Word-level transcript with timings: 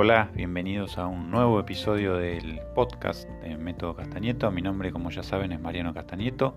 Hola, 0.00 0.30
bienvenidos 0.32 0.96
a 0.96 1.08
un 1.08 1.28
nuevo 1.28 1.58
episodio 1.58 2.16
del 2.18 2.60
podcast 2.72 3.28
de 3.42 3.56
Método 3.56 3.96
Castañeto. 3.96 4.48
Mi 4.52 4.62
nombre, 4.62 4.92
como 4.92 5.10
ya 5.10 5.24
saben, 5.24 5.50
es 5.50 5.60
Mariano 5.60 5.92
Castañeto. 5.92 6.56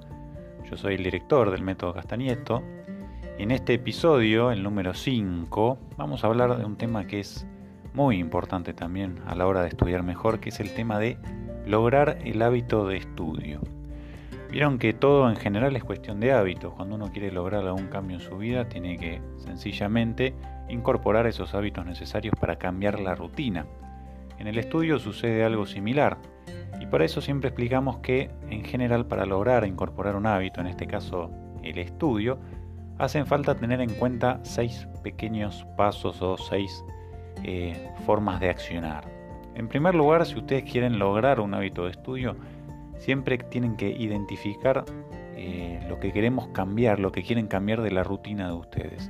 Yo 0.70 0.78
soy 0.78 0.94
el 0.94 1.04
director 1.04 1.50
del 1.50 1.64
Método 1.64 1.92
Castañeto. 1.92 2.62
En 3.40 3.50
este 3.50 3.74
episodio, 3.74 4.52
el 4.52 4.62
número 4.62 4.94
5, 4.94 5.80
vamos 5.98 6.24
a 6.24 6.28
hablar 6.28 6.56
de 6.56 6.66
un 6.66 6.78
tema 6.78 7.08
que 7.08 7.22
es 7.22 7.48
muy 7.96 8.20
importante 8.20 8.76
también 8.76 9.18
a 9.26 9.34
la 9.34 9.48
hora 9.48 9.64
de 9.64 9.70
estudiar 9.70 10.04
mejor, 10.04 10.40
que 10.40 10.50
es 10.50 10.60
el 10.60 10.76
tema 10.76 11.00
de 11.00 11.18
lograr 11.66 12.20
el 12.24 12.44
hábito 12.44 12.86
de 12.86 12.98
estudio. 12.98 13.62
Vieron 14.52 14.80
que 14.80 14.92
todo 14.92 15.30
en 15.30 15.38
general 15.38 15.78
es 15.78 15.84
cuestión 15.86 16.20
de 16.20 16.34
hábitos. 16.34 16.74
Cuando 16.74 16.96
uno 16.96 17.10
quiere 17.10 17.32
lograr 17.32 17.66
algún 17.66 17.88
cambio 17.88 18.18
en 18.18 18.22
su 18.22 18.38
vida, 18.38 18.68
tiene 18.68 18.98
que 18.98 19.22
sencillamente 19.38 20.36
incorporar 20.68 21.26
esos 21.26 21.56
hábitos 21.56 21.86
necesarios 21.86 22.36
para 22.38 22.58
cambiar 22.58 23.00
la 23.00 23.16
rutina. 23.16 23.66
En 24.40 24.48
el 24.48 24.58
estudio 24.58 25.00
sucede 25.00 25.46
algo 25.46 25.66
similar. 25.66 26.18
Y 26.82 26.86
para 26.88 27.06
eso 27.06 27.22
siempre 27.22 27.48
explicamos 27.48 28.00
que, 28.00 28.30
en 28.50 28.66
general, 28.66 29.06
para 29.06 29.26
lograr 29.26 29.66
incorporar 29.66 30.18
un 30.18 30.26
hábito, 30.26 30.60
en 30.60 30.68
este 30.68 30.86
caso 30.86 31.32
el 31.64 31.78
estudio, 31.78 32.38
hacen 32.98 33.26
falta 33.26 33.56
tener 33.56 33.80
en 33.80 33.94
cuenta 33.94 34.42
seis 34.44 34.86
pequeños 35.02 35.66
pasos 35.78 36.22
o 36.22 36.36
seis 36.38 36.84
eh, 37.46 37.90
formas 38.06 38.42
de 38.42 38.50
accionar. 38.50 39.06
En 39.56 39.70
primer 39.70 39.96
lugar, 39.96 40.26
si 40.26 40.38
ustedes 40.38 40.70
quieren 40.70 41.00
lograr 41.00 41.40
un 41.40 41.54
hábito 41.54 41.86
de 41.86 41.92
estudio, 41.92 42.36
siempre 43.02 43.40
tienen 43.40 43.76
que 43.76 43.90
identificar 43.90 44.86
eh, 45.36 45.84
lo 45.90 46.00
que 46.00 46.14
queremos 46.14 46.50
cambiar, 46.50 47.00
lo 47.00 47.12
que 47.12 47.24
quieren 47.24 47.48
cambiar 47.48 47.82
de 47.82 47.90
la 47.90 48.04
rutina 48.04 48.48
de 48.48 48.54
ustedes. 48.54 49.10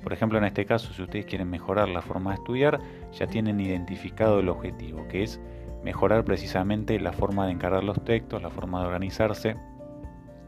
Por 0.00 0.12
ejemplo, 0.12 0.38
en 0.38 0.44
este 0.44 0.64
caso, 0.64 0.92
si 0.94 1.02
ustedes 1.02 1.26
quieren 1.26 1.50
mejorar 1.50 1.88
la 1.88 2.02
forma 2.02 2.30
de 2.30 2.36
estudiar, 2.36 2.78
ya 3.12 3.26
tienen 3.26 3.58
identificado 3.60 4.38
el 4.38 4.48
objetivo, 4.48 5.08
que 5.08 5.24
es 5.24 5.40
mejorar 5.82 6.24
precisamente 6.24 7.00
la 7.00 7.12
forma 7.12 7.46
de 7.46 7.52
encarar 7.52 7.82
los 7.82 8.02
textos, 8.04 8.40
la 8.40 8.50
forma 8.50 8.80
de 8.80 8.86
organizarse 8.86 9.56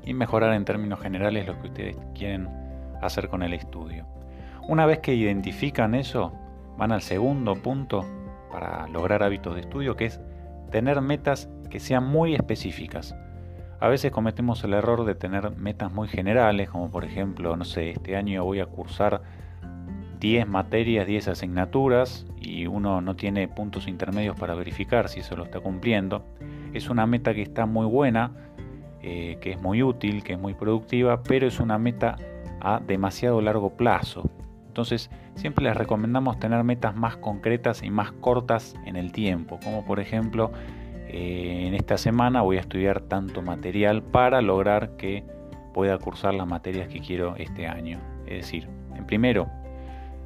y 0.04 0.14
mejorar 0.14 0.54
en 0.54 0.64
términos 0.64 1.00
generales 1.00 1.48
lo 1.48 1.60
que 1.60 1.66
ustedes 1.66 1.96
quieren 2.14 2.48
hacer 3.02 3.28
con 3.28 3.42
el 3.42 3.54
estudio. 3.54 4.06
Una 4.68 4.86
vez 4.86 5.00
que 5.00 5.14
identifican 5.14 5.96
eso, 5.96 6.32
van 6.78 6.92
al 6.92 7.02
segundo 7.02 7.56
punto 7.56 8.06
para 8.52 8.86
lograr 8.86 9.24
hábitos 9.24 9.56
de 9.56 9.62
estudio, 9.62 9.96
que 9.96 10.04
es 10.04 10.20
tener 10.74 11.00
metas 11.02 11.48
que 11.70 11.78
sean 11.78 12.04
muy 12.04 12.34
específicas. 12.34 13.14
A 13.78 13.86
veces 13.86 14.10
cometemos 14.10 14.64
el 14.64 14.74
error 14.74 15.04
de 15.04 15.14
tener 15.14 15.52
metas 15.52 15.92
muy 15.92 16.08
generales, 16.08 16.68
como 16.68 16.90
por 16.90 17.04
ejemplo, 17.04 17.56
no 17.56 17.64
sé, 17.64 17.90
este 17.90 18.16
año 18.16 18.42
voy 18.42 18.58
a 18.58 18.66
cursar 18.66 19.22
10 20.18 20.48
materias, 20.48 21.06
10 21.06 21.28
asignaturas 21.28 22.26
y 22.40 22.66
uno 22.66 23.00
no 23.00 23.14
tiene 23.14 23.46
puntos 23.46 23.86
intermedios 23.86 24.36
para 24.36 24.54
verificar 24.54 25.08
si 25.08 25.20
eso 25.20 25.36
lo 25.36 25.44
está 25.44 25.60
cumpliendo. 25.60 26.24
Es 26.72 26.90
una 26.90 27.06
meta 27.06 27.34
que 27.34 27.42
está 27.42 27.66
muy 27.66 27.86
buena, 27.86 28.32
eh, 29.00 29.38
que 29.40 29.52
es 29.52 29.62
muy 29.62 29.80
útil, 29.80 30.24
que 30.24 30.32
es 30.32 30.40
muy 30.40 30.54
productiva, 30.54 31.22
pero 31.22 31.46
es 31.46 31.60
una 31.60 31.78
meta 31.78 32.16
a 32.60 32.80
demasiado 32.84 33.40
largo 33.40 33.76
plazo. 33.76 34.28
Entonces, 34.74 35.08
siempre 35.36 35.64
les 35.66 35.76
recomendamos 35.76 36.40
tener 36.40 36.64
metas 36.64 36.96
más 36.96 37.16
concretas 37.16 37.84
y 37.84 37.90
más 37.90 38.10
cortas 38.10 38.74
en 38.84 38.96
el 38.96 39.12
tiempo, 39.12 39.60
como 39.62 39.84
por 39.84 40.00
ejemplo 40.00 40.50
eh, 41.06 41.68
en 41.68 41.74
esta 41.74 41.96
semana 41.96 42.42
voy 42.42 42.56
a 42.56 42.60
estudiar 42.62 43.02
tanto 43.02 43.40
material 43.40 44.02
para 44.02 44.42
lograr 44.42 44.96
que 44.96 45.22
pueda 45.72 45.96
cursar 45.98 46.34
las 46.34 46.48
materias 46.48 46.88
que 46.88 46.98
quiero 46.98 47.36
este 47.36 47.68
año. 47.68 48.00
Es 48.26 48.38
decir, 48.38 48.68
en 48.96 49.06
primero, 49.06 49.48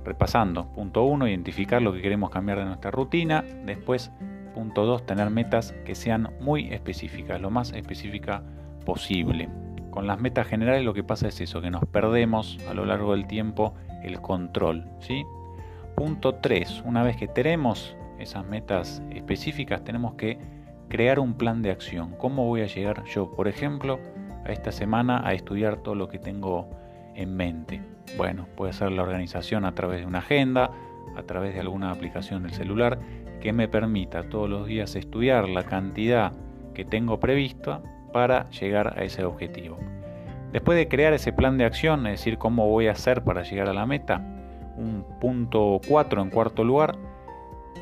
repasando, 0.03 0.73
punto 0.73 1.05
uno, 1.05 1.29
identificar 1.29 1.83
lo 1.83 1.93
que 1.93 2.01
queremos 2.01 2.31
cambiar 2.31 2.61
de 2.61 2.65
nuestra 2.65 2.91
rutina. 2.91 3.45
Después, 3.67 4.11
punto 4.55 4.87
dos, 4.87 5.05
tener 5.05 5.29
metas 5.29 5.73
que 5.85 5.95
sean 5.95 6.31
muy 6.41 6.73
específicas, 6.73 7.39
lo 7.39 7.51
más 7.51 7.75
específica 7.75 8.43
posible. 8.87 9.51
Con 9.99 10.07
las 10.07 10.21
metas 10.21 10.47
generales 10.47 10.85
lo 10.85 10.95
que 10.95 11.03
pasa 11.03 11.27
es 11.27 11.41
eso, 11.41 11.61
que 11.61 11.73
nos 11.73 11.85
perdemos 11.87 12.57
a 12.71 12.73
lo 12.73 12.85
largo 12.85 13.15
del 13.17 13.27
tiempo 13.27 13.75
el 14.05 14.21
control. 14.21 14.85
¿sí? 15.01 15.25
Punto 15.97 16.37
3. 16.37 16.85
Una 16.87 17.03
vez 17.03 17.17
que 17.17 17.27
tenemos 17.27 17.97
esas 18.21 18.47
metas 18.47 19.03
específicas, 19.11 19.83
tenemos 19.83 20.15
que 20.15 20.39
crear 20.89 21.19
un 21.19 21.35
plan 21.35 21.63
de 21.63 21.73
acción. 21.73 22.15
¿Cómo 22.17 22.47
voy 22.47 22.61
a 22.61 22.67
llegar 22.67 23.03
yo, 23.07 23.33
por 23.35 23.49
ejemplo, 23.49 23.99
a 24.47 24.53
esta 24.53 24.71
semana 24.71 25.21
a 25.27 25.33
estudiar 25.33 25.79
todo 25.79 25.97
lo 25.97 26.07
que 26.07 26.21
tengo 26.21 26.71
en 27.17 27.35
mente? 27.35 27.83
Bueno, 28.17 28.47
puede 28.55 28.75
ser 28.75 28.93
la 28.93 29.03
organización 29.03 29.65
a 29.65 29.75
través 29.75 29.99
de 29.99 30.07
una 30.07 30.21
agenda, 30.21 30.71
a 31.17 31.23
través 31.25 31.55
de 31.55 31.61
alguna 31.61 31.91
aplicación 31.91 32.45
del 32.45 32.53
celular 32.53 33.01
que 33.41 33.53
me 33.53 33.67
permita 33.67 34.29
todos 34.29 34.49
los 34.49 34.69
días 34.69 34.95
estudiar 34.95 35.49
la 35.49 35.65
cantidad 35.65 36.35
que 36.73 36.85
tengo 36.85 37.19
prevista 37.19 37.83
para 38.13 38.49
llegar 38.51 38.99
a 38.99 39.05
ese 39.05 39.25
objetivo. 39.25 39.79
Después 40.53 40.79
de 40.79 40.89
crear 40.89 41.13
ese 41.13 41.33
plan 41.33 41.59
de 41.59 41.65
acción, 41.65 42.07
es 42.07 42.21
decir, 42.21 42.39
cómo 42.39 42.69
voy 42.69 42.87
a 42.87 42.93
hacer 42.93 43.23
para 43.23 43.43
llegar 43.43 43.69
a 43.69 43.75
la 43.75 43.87
meta, 43.87 44.19
un 44.77 45.05
punto 45.21 45.81
4 45.87 46.23
en 46.23 46.31
cuarto 46.31 46.65
lugar, 46.65 46.97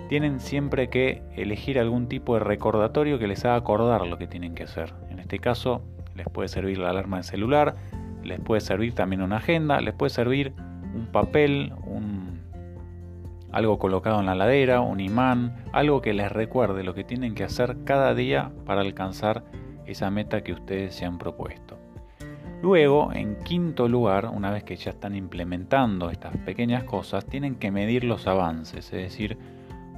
tienen 0.08 0.40
siempre 0.40 0.88
que 0.88 1.22
elegir 1.36 1.78
algún 1.78 2.08
tipo 2.08 2.34
de 2.34 2.40
recordatorio 2.40 3.18
que 3.18 3.26
les 3.26 3.44
haga 3.44 3.56
acordar 3.56 4.06
lo 4.06 4.18
que 4.18 4.26
tienen 4.26 4.54
que 4.54 4.64
hacer. 4.64 4.94
En 5.10 5.18
este 5.18 5.38
caso, 5.38 5.82
les 6.14 6.26
puede 6.28 6.48
servir 6.48 6.78
la 6.78 6.90
alarma 6.90 7.18
del 7.18 7.24
celular, 7.24 7.76
les 8.24 8.40
puede 8.40 8.60
servir 8.60 8.94
también 8.94 9.22
una 9.22 9.36
agenda, 9.36 9.80
les 9.80 9.94
puede 9.94 10.10
servir 10.10 10.54
un 10.94 11.06
papel, 11.06 11.72
un, 11.86 12.40
algo 13.52 13.78
colocado 13.78 14.20
en 14.20 14.26
la 14.26 14.34
ladera, 14.34 14.80
un 14.80 15.00
imán, 15.00 15.56
algo 15.72 16.00
que 16.00 16.14
les 16.14 16.32
recuerde 16.32 16.82
lo 16.82 16.94
que 16.94 17.04
tienen 17.04 17.34
que 17.34 17.44
hacer 17.44 17.78
cada 17.84 18.14
día 18.14 18.50
para 18.64 18.80
alcanzar 18.80 19.44
esa 19.86 20.10
meta 20.10 20.42
que 20.42 20.52
ustedes 20.52 20.94
se 20.94 21.04
han 21.04 21.18
propuesto. 21.18 21.78
Luego, 22.62 23.12
en 23.12 23.36
quinto 23.36 23.88
lugar, 23.88 24.26
una 24.26 24.50
vez 24.50 24.64
que 24.64 24.76
ya 24.76 24.90
están 24.90 25.14
implementando 25.14 26.10
estas 26.10 26.36
pequeñas 26.38 26.84
cosas, 26.84 27.26
tienen 27.26 27.56
que 27.56 27.70
medir 27.70 28.04
los 28.04 28.26
avances, 28.26 28.86
es 28.92 29.02
decir, 29.02 29.38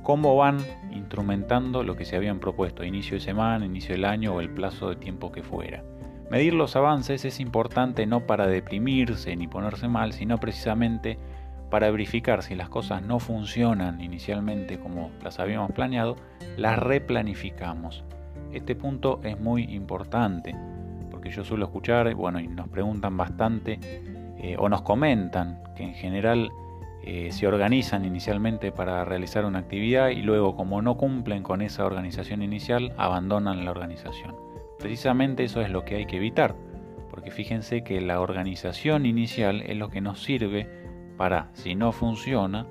cómo 0.02 0.36
van 0.36 0.58
instrumentando 0.90 1.82
lo 1.82 1.94
que 1.94 2.04
se 2.04 2.16
habían 2.16 2.40
propuesto, 2.40 2.84
inicio 2.84 3.14
de 3.14 3.20
semana, 3.20 3.66
inicio 3.66 3.94
del 3.94 4.04
año 4.04 4.34
o 4.34 4.40
el 4.40 4.50
plazo 4.50 4.88
de 4.88 4.96
tiempo 4.96 5.30
que 5.30 5.42
fuera. 5.42 5.84
Medir 6.30 6.52
los 6.52 6.76
avances 6.76 7.24
es 7.24 7.40
importante 7.40 8.06
no 8.06 8.26
para 8.26 8.46
deprimirse 8.46 9.34
ni 9.36 9.46
ponerse 9.46 9.88
mal, 9.88 10.12
sino 10.12 10.38
precisamente 10.38 11.18
para 11.70 11.90
verificar 11.90 12.42
si 12.42 12.54
las 12.54 12.68
cosas 12.68 13.02
no 13.02 13.18
funcionan 13.18 14.00
inicialmente 14.00 14.78
como 14.78 15.10
las 15.22 15.38
habíamos 15.38 15.72
planeado, 15.72 16.16
las 16.56 16.78
replanificamos. 16.78 18.04
Este 18.52 18.74
punto 18.74 19.20
es 19.22 19.38
muy 19.38 19.64
importante 19.64 20.54
porque 21.10 21.30
yo 21.30 21.44
suelo 21.44 21.66
escuchar, 21.66 22.14
bueno, 22.14 22.38
y 22.40 22.48
nos 22.48 22.68
preguntan 22.68 23.16
bastante 23.16 23.80
eh, 24.38 24.56
o 24.58 24.68
nos 24.68 24.82
comentan 24.82 25.60
que 25.74 25.82
en 25.82 25.94
general 25.94 26.50
eh, 27.02 27.32
se 27.32 27.46
organizan 27.46 28.04
inicialmente 28.04 28.70
para 28.70 29.04
realizar 29.04 29.44
una 29.44 29.60
actividad 29.60 30.10
y 30.10 30.22
luego 30.22 30.54
como 30.54 30.82
no 30.82 30.96
cumplen 30.96 31.42
con 31.42 31.62
esa 31.62 31.84
organización 31.84 32.42
inicial, 32.42 32.92
abandonan 32.98 33.64
la 33.64 33.70
organización. 33.70 34.36
Precisamente 34.78 35.44
eso 35.44 35.60
es 35.60 35.70
lo 35.70 35.84
que 35.84 35.96
hay 35.96 36.06
que 36.06 36.18
evitar, 36.18 36.54
porque 37.10 37.30
fíjense 37.30 37.82
que 37.82 38.00
la 38.00 38.20
organización 38.20 39.06
inicial 39.06 39.62
es 39.62 39.76
lo 39.76 39.88
que 39.88 40.00
nos 40.00 40.22
sirve 40.22 40.68
para, 41.16 41.48
si 41.54 41.74
no 41.74 41.92
funciona, 41.92 42.66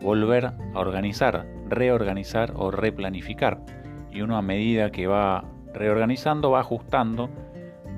volver 0.00 0.46
a 0.46 0.56
organizar, 0.74 1.46
reorganizar 1.68 2.52
o 2.56 2.70
replanificar. 2.70 3.64
Y 4.12 4.20
uno 4.20 4.36
a 4.36 4.42
medida 4.42 4.90
que 4.90 5.06
va 5.06 5.44
reorganizando, 5.72 6.50
va 6.50 6.60
ajustando, 6.60 7.30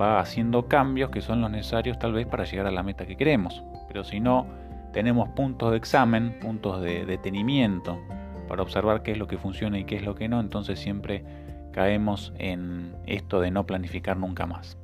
va 0.01 0.21
haciendo 0.21 0.69
cambios 0.69 1.11
que 1.11 1.21
son 1.21 1.41
los 1.41 1.51
necesarios 1.51 1.99
tal 1.99 2.13
vez 2.13 2.27
para 2.27 2.45
llegar 2.45 2.67
a 2.67 2.71
la 2.71 2.83
meta 2.83 3.07
que 3.07 3.17
queremos. 3.17 3.63
Pero 3.89 4.05
si 4.05 4.21
no, 4.21 4.47
tenemos 4.93 5.29
puntos 5.31 5.73
de 5.73 5.77
examen, 5.77 6.39
puntos 6.41 6.81
de 6.81 7.05
detenimiento 7.05 8.01
para 8.49 8.63
observar 8.63 9.03
qué 9.03 9.13
es 9.13 9.19
lo 9.19 9.27
que 9.27 9.39
funciona 9.39 9.79
y 9.79 9.85
qué 9.85 9.97
es 9.97 10.05
lo 10.05 10.15
que 10.15 10.29
no, 10.29 10.41
entonces 10.41 10.79
siempre 10.79 11.25
caemos 11.73 12.33
en 12.39 12.95
esto 13.07 13.41
de 13.41 13.51
no 13.51 13.67
planificar 13.67 14.17
nunca 14.17 14.47
más. 14.47 14.79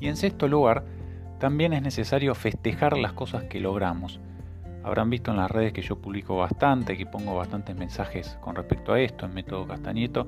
Y 0.00 0.08
en 0.08 0.16
sexto 0.16 0.48
lugar, 0.48 0.84
también 1.38 1.72
es 1.72 1.82
necesario 1.82 2.34
festejar 2.34 2.98
las 2.98 3.12
cosas 3.12 3.44
que 3.44 3.60
logramos. 3.60 4.20
Habrán 4.84 5.08
visto 5.08 5.30
en 5.30 5.38
las 5.38 5.50
redes 5.50 5.72
que 5.72 5.80
yo 5.80 5.96
publico 5.96 6.36
bastante, 6.36 6.98
que 6.98 7.06
pongo 7.06 7.34
bastantes 7.34 7.74
mensajes 7.74 8.36
con 8.42 8.54
respecto 8.54 8.92
a 8.92 9.00
esto 9.00 9.24
en 9.24 9.32
Método 9.32 9.66
Castañeto, 9.66 10.26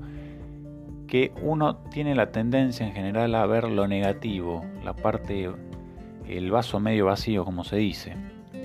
que 1.07 1.31
uno 1.43 1.77
tiene 1.91 2.15
la 2.15 2.33
tendencia 2.33 2.87
en 2.87 2.95
general 2.95 3.35
a 3.35 3.45
ver 3.45 3.65
lo 3.65 3.87
negativo, 3.87 4.65
la 4.83 4.95
parte, 4.95 5.51
el 6.27 6.51
vaso 6.51 6.81
medio 6.81 7.05
vacío, 7.05 7.45
como 7.45 7.65
se 7.65 7.77
dice. 7.77 8.15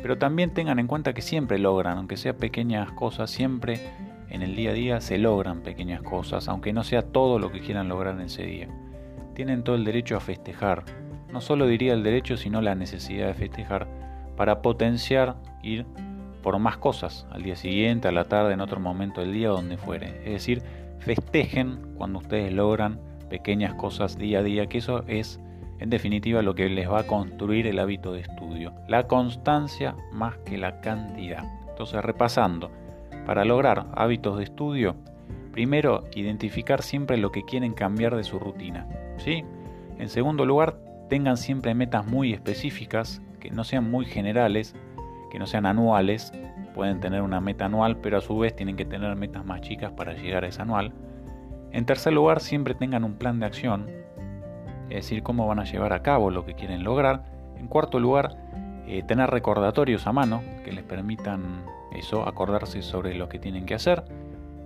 Pero 0.02 0.18
también 0.18 0.54
tengan 0.54 0.80
en 0.80 0.88
cuenta 0.88 1.14
que 1.14 1.22
siempre 1.22 1.60
logran, 1.60 1.98
aunque 1.98 2.16
sea 2.16 2.38
pequeñas 2.38 2.92
cosas, 2.94 3.30
siempre 3.30 3.82
en 4.30 4.42
el 4.42 4.56
día 4.56 4.72
a 4.72 4.74
día 4.74 5.02
se 5.02 5.18
logran 5.18 5.60
pequeñas 5.60 6.02
cosas, 6.02 6.48
aunque 6.48 6.72
no 6.72 6.86
sea 6.86 7.02
todo 7.02 7.38
lo 7.38 7.52
que 7.52 7.60
quieran 7.60 7.90
lograr 7.90 8.16
en 8.16 8.22
ese 8.22 8.44
día. 8.44 8.70
Tienen 9.36 9.64
todo 9.64 9.76
el 9.76 9.84
derecho 9.84 10.16
a 10.16 10.22
festejar. 10.22 10.86
No 11.34 11.42
solo 11.42 11.68
diría 11.68 11.94
el 11.94 12.02
derecho, 12.02 12.38
sino 12.38 12.62
la 12.62 12.76
necesidad 12.76 13.28
de 13.28 13.34
festejar 13.34 14.01
para 14.42 14.64
potenciar 14.64 15.36
ir 15.62 15.86
por 16.42 16.58
más 16.58 16.76
cosas, 16.78 17.28
al 17.30 17.44
día 17.44 17.56
siguiente, 17.56 18.08
a 18.08 18.12
la 18.12 18.24
tarde, 18.24 18.54
en 18.54 18.62
otro 18.62 18.80
momento 18.80 19.22
del 19.22 19.34
día, 19.34 19.50
donde 19.50 19.78
fuere. 19.78 20.18
Es 20.26 20.32
decir, 20.32 20.64
festejen 20.98 21.94
cuando 21.96 22.18
ustedes 22.18 22.52
logran 22.52 23.00
pequeñas 23.30 23.76
cosas 23.76 24.18
día 24.18 24.40
a 24.40 24.42
día, 24.42 24.66
que 24.66 24.80
eso 24.80 25.04
es 25.06 25.40
en 25.78 25.92
definitiva 25.92 26.42
lo 26.42 26.56
que 26.56 26.70
les 26.70 26.90
va 26.90 27.02
a 27.02 27.04
construir 27.06 27.68
el 27.68 27.78
hábito 27.78 28.14
de 28.14 28.22
estudio. 28.22 28.74
La 28.88 29.06
constancia 29.06 29.96
más 30.12 30.38
que 30.38 30.58
la 30.58 30.82
cantidad. 30.82 31.44
Entonces, 31.70 32.04
repasando, 32.04 32.72
para 33.28 33.46
lograr 33.46 33.90
hábitos 33.94 34.40
de 34.40 34.46
estudio, 34.46 34.96
primero, 35.52 36.06
identificar 36.16 36.82
siempre 36.82 37.18
lo 37.18 37.32
que 37.32 37.46
quieren 37.46 37.74
cambiar 37.74 38.16
de 38.16 38.24
su 38.24 38.40
rutina. 38.40 38.88
¿sí? 39.20 39.44
En 40.00 40.10
segundo 40.10 40.48
lugar, 40.48 40.80
tengan 41.10 41.38
siempre 41.38 41.76
metas 41.76 42.08
muy 42.08 42.34
específicas, 42.34 43.22
que 43.42 43.52
no 43.52 43.66
sean 43.66 43.92
muy 43.92 44.06
generales, 44.06 44.74
que 45.30 45.40
no 45.40 45.46
sean 45.46 45.66
anuales. 45.66 46.32
Pueden 46.74 47.02
tener 47.02 47.22
una 47.22 47.42
meta 47.42 47.66
anual, 47.66 47.98
pero 47.98 48.18
a 48.18 48.22
su 48.22 48.38
vez 48.38 48.56
tienen 48.56 48.78
que 48.78 48.86
tener 48.86 49.14
metas 49.18 49.44
más 49.44 49.60
chicas 49.60 49.92
para 49.92 50.14
llegar 50.14 50.46
a 50.46 50.48
esa 50.48 50.62
anual. 50.62 50.94
En 51.72 51.86
tercer 51.86 52.14
lugar, 52.14 52.40
siempre 52.40 52.76
tengan 52.76 53.04
un 53.04 53.16
plan 53.16 53.40
de 53.40 53.46
acción, 53.46 53.90
es 54.90 54.96
decir, 54.96 55.24
cómo 55.24 55.48
van 55.48 55.60
a 55.60 55.64
llevar 55.64 55.92
a 55.94 56.02
cabo 56.02 56.32
lo 56.32 56.46
que 56.46 56.54
quieren 56.54 56.84
lograr. 56.84 57.24
En 57.58 57.68
cuarto 57.68 58.00
lugar, 58.00 58.38
eh, 58.88 59.04
tener 59.04 59.30
recordatorios 59.30 60.06
a 60.08 60.12
mano 60.12 60.42
que 60.64 60.72
les 60.72 60.84
permitan 60.84 61.66
eso, 61.94 62.28
acordarse 62.28 62.82
sobre 62.82 63.16
lo 63.16 63.30
que 63.30 63.40
tienen 63.40 63.66
que 63.66 63.74
hacer. 63.74 64.04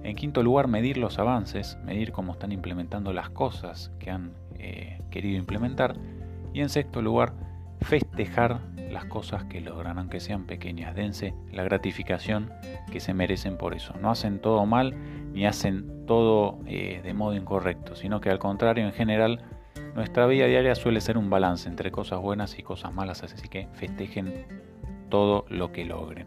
En 0.04 0.16
quinto 0.16 0.44
lugar, 0.44 0.68
medir 0.68 0.98
los 0.98 1.20
avances, 1.20 1.78
medir 1.84 2.12
cómo 2.12 2.34
están 2.34 2.52
implementando 2.52 3.14
las 3.14 3.30
cosas 3.30 3.92
que 4.00 4.12
han 4.12 4.34
eh, 4.58 5.00
querido 5.10 5.38
implementar. 5.38 5.96
Y 6.54 6.62
en 6.62 6.70
sexto 6.70 7.02
lugar, 7.02 7.34
festejar 7.86 8.60
las 8.90 9.06
cosas 9.06 9.46
que 9.46 9.62
logran, 9.62 9.98
aunque 10.00 10.20
sean 10.20 10.46
pequeñas. 10.46 10.96
Dense 10.96 11.36
la 11.52 11.64
gratificación 11.64 12.52
que 12.92 13.00
se 13.00 13.14
merecen 13.14 13.58
por 13.58 13.76
eso. 13.76 13.94
No 14.02 14.10
hacen 14.10 14.40
todo 14.40 14.66
mal 14.66 14.96
ni 15.34 15.46
hacen 15.46 16.06
todo 16.06 16.60
eh, 16.66 17.02
de 17.04 17.14
modo 17.14 17.36
incorrecto, 17.36 17.96
sino 17.96 18.20
que 18.22 18.30
al 18.30 18.40
contrario, 18.40 18.86
en 18.86 18.94
general, 18.94 19.42
nuestra 19.96 20.26
vida 20.28 20.46
diaria 20.48 20.76
suele 20.76 21.02
ser 21.02 21.18
un 21.18 21.30
balance 21.30 21.68
entre 21.70 21.92
cosas 21.92 22.22
buenas 22.22 22.58
y 22.58 22.64
cosas 22.64 22.94
malas, 22.94 23.22
así 23.24 23.48
que 23.48 23.68
festejen 23.74 24.46
todo 25.10 25.46
lo 25.50 25.72
que 25.72 25.86
logren. 25.86 26.26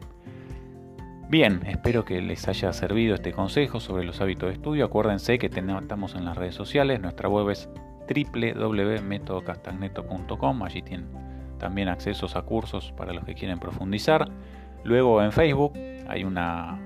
Bien, 1.28 1.60
espero 1.66 2.04
que 2.04 2.22
les 2.22 2.46
haya 2.48 2.72
servido 2.72 3.14
este 3.14 3.32
consejo 3.32 3.80
sobre 3.80 4.04
los 4.04 4.20
hábitos 4.20 4.48
de 4.48 4.54
estudio. 4.54 4.84
Acuérdense 4.86 5.38
que 5.38 5.46
estamos 5.46 6.14
en 6.14 6.24
las 6.24 6.36
redes 6.36 6.54
sociales, 6.54 7.00
nuestra 7.00 7.28
web 7.28 7.50
es 7.50 7.68
www.metodocastagneto.com, 8.08 10.62
allí 10.62 10.82
tienen 10.82 11.27
también 11.58 11.88
accesos 11.88 12.36
a 12.36 12.42
cursos 12.42 12.92
para 12.96 13.12
los 13.12 13.24
que 13.24 13.34
quieren 13.34 13.58
profundizar. 13.58 14.30
Luego 14.84 15.22
en 15.22 15.32
Facebook 15.32 15.72
hay 16.08 16.24
una, 16.24 16.78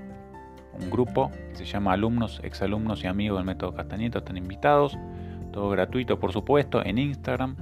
un 0.80 0.90
grupo 0.90 1.30
que 1.50 1.56
se 1.56 1.64
llama 1.64 1.92
Alumnos, 1.92 2.40
Exalumnos 2.42 3.04
y 3.04 3.06
Amigos 3.06 3.38
del 3.38 3.46
Método 3.46 3.74
Castañeto, 3.74 4.18
están 4.18 4.36
invitados. 4.36 4.98
Todo 5.52 5.68
gratuito, 5.70 6.18
por 6.18 6.32
supuesto, 6.32 6.84
en 6.84 6.98
Instagram, 6.98 7.56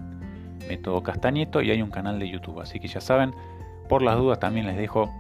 Método 0.69 1.03
Castañeto, 1.03 1.61
y 1.61 1.71
hay 1.71 1.83
un 1.83 1.91
canal 1.91 2.19
de 2.19 2.31
YouTube. 2.31 2.61
Así 2.61 2.79
que 2.79 2.87
ya 2.87 3.01
saben, 3.01 3.35
por 3.89 4.03
las 4.03 4.17
dudas 4.17 4.39
también 4.39 4.67
les 4.67 4.77
dejo 4.77 5.11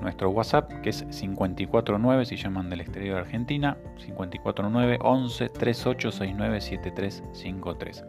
nuestro 0.00 0.30
WhatsApp, 0.30 0.70
que 0.82 0.90
es 0.90 1.04
549 1.04 2.24
si 2.26 2.36
llaman 2.36 2.68
del 2.68 2.80
exterior 2.80 3.14
de 3.14 3.20
Argentina, 3.22 3.76
549 3.96 4.98
11 5.00 5.48
3869 5.48 6.60
7353. 6.60 8.04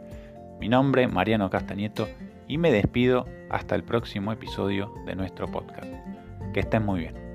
Mi 0.59 0.69
nombre, 0.69 1.07
Mariano 1.07 1.49
Castañeto, 1.49 2.07
y 2.47 2.57
me 2.57 2.71
despido 2.71 3.25
hasta 3.49 3.75
el 3.75 3.83
próximo 3.83 4.31
episodio 4.31 4.94
de 5.05 5.15
nuestro 5.15 5.47
podcast. 5.47 5.88
Que 6.53 6.61
estén 6.61 6.85
muy 6.85 7.01
bien. 7.01 7.26